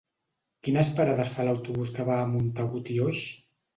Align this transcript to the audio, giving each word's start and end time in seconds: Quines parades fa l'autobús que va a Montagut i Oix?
Quines 0.67 0.87
parades 0.99 1.29
fa 1.35 1.45
l'autobús 1.47 1.93
que 1.99 2.07
va 2.09 2.19
a 2.23 2.27
Montagut 2.33 2.91
i 2.95 2.99
Oix? 3.09 3.23